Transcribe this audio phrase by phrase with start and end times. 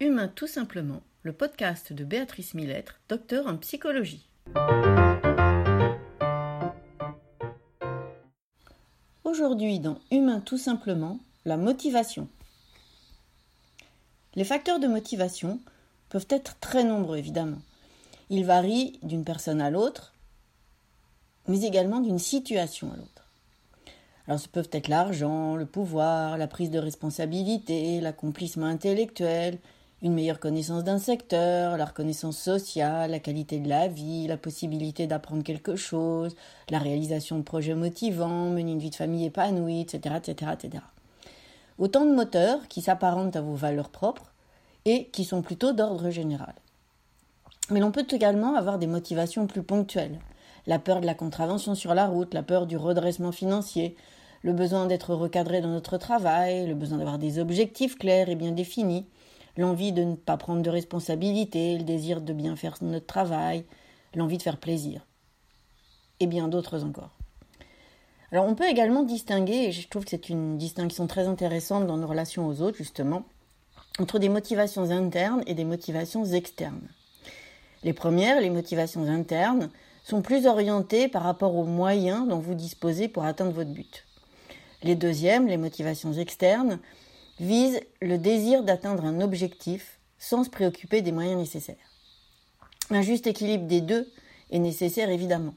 [0.00, 4.28] Humain tout simplement, le podcast de Béatrice Millettre, docteur en psychologie.
[9.24, 12.28] Aujourd'hui dans Humain tout simplement, la motivation.
[14.34, 15.60] Les facteurs de motivation
[16.08, 17.60] peuvent être très nombreux évidemment.
[18.30, 20.14] Ils varient d'une personne à l'autre,
[21.48, 23.25] mais également d'une situation à l'autre.
[24.28, 29.58] Alors, ce peuvent être l'argent, le pouvoir, la prise de responsabilité, l'accomplissement intellectuel,
[30.02, 35.06] une meilleure connaissance d'un secteur, la reconnaissance sociale, la qualité de la vie, la possibilité
[35.06, 36.34] d'apprendre quelque chose,
[36.70, 40.84] la réalisation de projets motivants, mener une vie de famille épanouie, etc., etc., etc.
[41.78, 44.32] Autant de moteurs qui s'apparentent à vos valeurs propres
[44.84, 46.54] et qui sont plutôt d'ordre général.
[47.70, 50.18] Mais l'on peut également avoir des motivations plus ponctuelles.
[50.66, 53.96] La peur de la contravention sur la route, la peur du redressement financier,
[54.46, 58.52] le besoin d'être recadré dans notre travail, le besoin d'avoir des objectifs clairs et bien
[58.52, 59.04] définis,
[59.56, 63.64] l'envie de ne pas prendre de responsabilité, le désir de bien faire notre travail,
[64.14, 65.04] l'envie de faire plaisir,
[66.20, 67.10] et bien d'autres encore.
[68.30, 71.96] Alors on peut également distinguer, et je trouve que c'est une distinction très intéressante dans
[71.96, 73.24] nos relations aux autres justement,
[73.98, 76.86] entre des motivations internes et des motivations externes.
[77.82, 79.70] Les premières, les motivations internes,
[80.04, 84.05] sont plus orientées par rapport aux moyens dont vous disposez pour atteindre votre but.
[84.86, 86.78] Les deuxièmes, les motivations externes,
[87.40, 91.90] visent le désir d'atteindre un objectif sans se préoccuper des moyens nécessaires.
[92.90, 94.08] Un juste équilibre des deux
[94.52, 95.54] est nécessaire évidemment.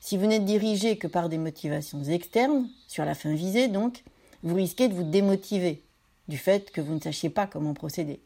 [0.00, 4.04] Si vous n'êtes dirigé que par des motivations externes, sur la fin visée donc,
[4.42, 5.82] vous risquez de vous démotiver
[6.28, 8.22] du fait que vous ne sachiez pas comment procéder.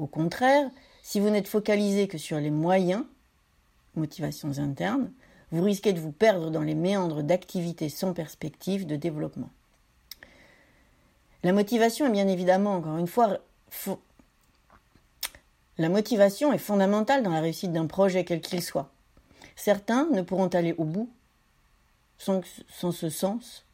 [0.00, 0.68] Au contraire,
[1.04, 3.04] si vous n'êtes focalisé que sur les moyens,
[3.94, 5.12] motivations internes,
[5.52, 9.50] vous risquez de vous perdre dans les méandres d'activités sans perspective de développement.
[11.44, 13.38] La motivation est bien évidemment, encore une fois,
[15.78, 18.90] la motivation est fondamentale dans la réussite d'un projet quel qu'il soit.
[19.54, 21.10] Certains ne pourront aller au bout
[22.18, 23.64] sans, sans ce sens.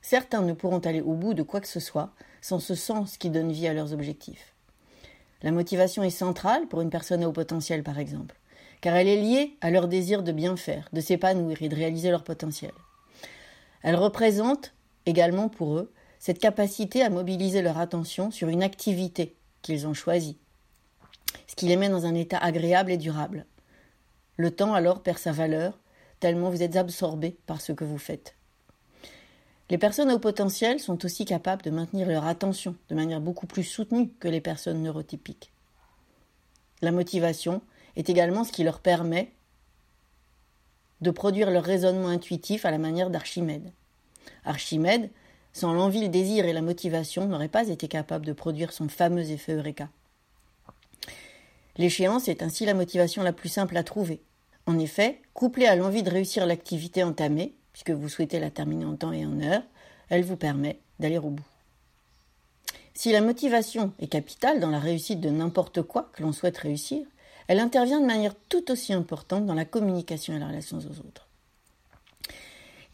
[0.00, 3.30] Certains ne pourront aller au bout de quoi que ce soit sans ce sens qui
[3.30, 4.54] donne vie à leurs objectifs.
[5.42, 8.36] La motivation est centrale pour une personne haut potentiel, par exemple,
[8.80, 12.10] car elle est liée à leur désir de bien faire, de s'épanouir et de réaliser
[12.10, 12.72] leur potentiel.
[13.82, 14.72] Elle représente
[15.06, 20.36] également pour eux cette capacité à mobiliser leur attention sur une activité qu'ils ont choisie,
[21.46, 23.46] ce qui les met dans un état agréable et durable.
[24.36, 25.78] Le temps alors perd sa valeur,
[26.20, 28.34] tellement vous êtes absorbé par ce que vous faites.
[29.70, 33.62] Les personnes au potentiel sont aussi capables de maintenir leur attention de manière beaucoup plus
[33.62, 35.52] soutenue que les personnes neurotypiques.
[36.82, 37.62] La motivation
[37.96, 39.32] est également ce qui leur permet
[41.00, 43.72] de produire leur raisonnement intuitif à la manière d'Archimède.
[44.44, 45.10] Archimède,
[45.52, 49.30] sans l'envie, le désir et la motivation, n'aurait pas été capable de produire son fameux
[49.30, 49.88] effet Eureka.
[51.76, 54.20] L'échéance est ainsi la motivation la plus simple à trouver.
[54.66, 58.96] En effet, couplée à l'envie de réussir l'activité entamée, puisque vous souhaitez la terminer en
[58.96, 59.62] temps et en heure,
[60.08, 61.46] elle vous permet d'aller au bout.
[62.94, 67.06] Si la motivation est capitale dans la réussite de n'importe quoi que l'on souhaite réussir,
[67.48, 71.29] elle intervient de manière tout aussi importante dans la communication et la relation aux autres.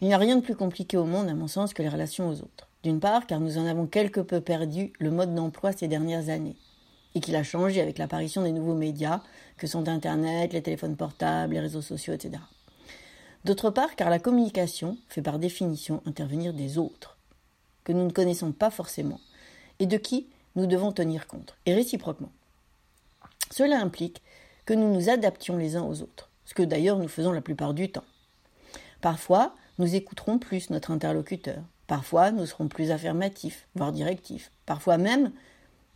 [0.01, 2.29] Il n'y a rien de plus compliqué au monde, à mon sens, que les relations
[2.29, 2.69] aux autres.
[2.83, 6.57] D'une part, car nous en avons quelque peu perdu le mode d'emploi ces dernières années,
[7.15, 9.23] et qu'il a changé avec l'apparition des nouveaux médias,
[9.57, 12.43] que sont Internet, les téléphones portables, les réseaux sociaux, etc.
[13.45, 17.17] D'autre part, car la communication fait par définition intervenir des autres,
[17.85, 19.21] que nous ne connaissons pas forcément,
[19.79, 22.33] et de qui nous devons tenir compte, et réciproquement.
[23.51, 24.21] Cela implique
[24.67, 27.73] que nous nous adaptions les uns aux autres, ce que d'ailleurs nous faisons la plupart
[27.73, 28.05] du temps.
[29.01, 31.63] Parfois, nous écouterons plus notre interlocuteur.
[31.87, 34.51] Parfois, nous serons plus affirmatifs, voire directifs.
[34.65, 35.33] Parfois même,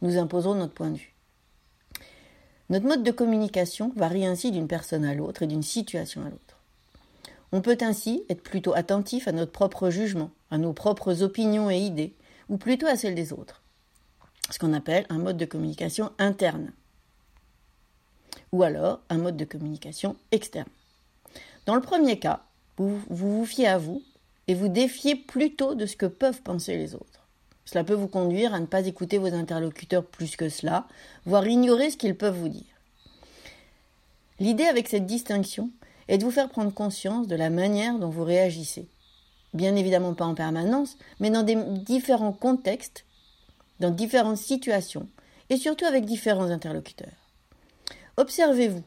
[0.02, 1.14] nous imposerons notre point de vue.
[2.68, 6.56] Notre mode de communication varie ainsi d'une personne à l'autre et d'une situation à l'autre.
[7.52, 11.78] On peut ainsi être plutôt attentif à notre propre jugement, à nos propres opinions et
[11.78, 12.14] idées,
[12.48, 13.62] ou plutôt à celles des autres.
[14.50, 16.72] Ce qu'on appelle un mode de communication interne.
[18.52, 20.68] Ou alors un mode de communication externe.
[21.66, 22.44] Dans le premier cas,
[22.76, 24.02] vous, vous fiez à vous
[24.48, 27.26] et vous défiez plutôt de ce que peuvent penser les autres.
[27.64, 30.88] Cela peut vous conduire à ne pas écouter vos interlocuteurs plus que cela,
[31.24, 32.64] voire ignorer ce qu'ils peuvent vous dire.
[34.40, 35.70] L'idée avec cette distinction
[36.08, 38.88] est de vous faire prendre conscience de la manière dont vous réagissez.
[39.54, 43.04] Bien évidemment pas en permanence, mais dans des différents contextes,
[43.78, 45.08] dans différentes situations,
[45.50, 47.08] et surtout avec différents interlocuteurs.
[48.16, 48.82] Observez-vous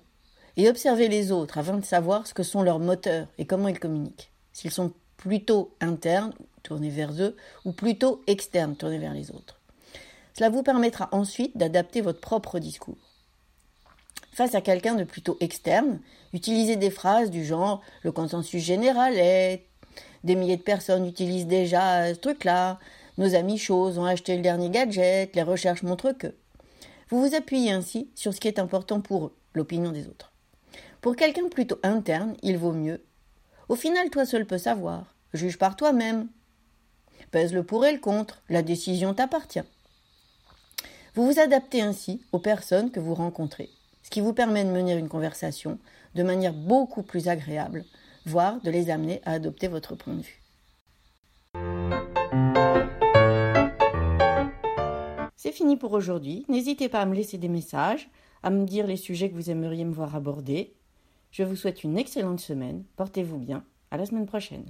[0.57, 3.79] et observez les autres afin de savoir ce que sont leurs moteurs et comment ils
[3.79, 4.31] communiquent.
[4.51, 6.33] S'ils sont plutôt internes,
[6.63, 7.35] tournés vers eux,
[7.65, 9.59] ou plutôt externes, tournés vers les autres.
[10.33, 12.97] Cela vous permettra ensuite d'adapter votre propre discours.
[14.33, 15.99] Face à quelqu'un de plutôt externe,
[16.33, 19.65] utilisez des phrases du genre le consensus général est
[20.23, 22.79] des milliers de personnes utilisent déjà ce truc-là,
[23.17, 26.33] nos amis choses ont acheté le dernier gadget, les recherches montrent que.
[27.09, 30.32] Vous vous appuyez ainsi sur ce qui est important pour eux, l'opinion des autres.
[31.03, 33.03] Pour quelqu'un plutôt interne, il vaut mieux.
[33.67, 35.13] Au final, toi seul peux savoir.
[35.33, 36.29] Juge par toi-même.
[37.29, 38.41] Pèse le pour et le contre.
[38.47, 39.65] La décision t'appartient.
[41.13, 43.69] Vous vous adaptez ainsi aux personnes que vous rencontrez,
[44.01, 45.77] ce qui vous permet de mener une conversation
[46.15, 47.83] de manière beaucoup plus agréable,
[48.25, 50.41] voire de les amener à adopter votre point de vue.
[55.35, 56.45] C'est fini pour aujourd'hui.
[56.47, 58.09] N'hésitez pas à me laisser des messages,
[58.41, 60.73] à me dire les sujets que vous aimeriez me voir aborder.
[61.33, 62.83] Je vous souhaite une excellente semaine.
[62.95, 63.63] Portez-vous bien.
[63.89, 64.65] À la semaine prochaine.